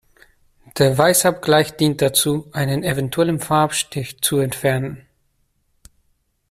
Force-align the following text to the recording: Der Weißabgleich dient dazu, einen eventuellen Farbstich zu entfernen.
Der 0.79 0.97
Weißabgleich 0.97 1.77
dient 1.77 2.01
dazu, 2.01 2.49
einen 2.53 2.83
eventuellen 2.83 3.39
Farbstich 3.39 4.19
zu 4.19 4.37
entfernen. 4.39 5.05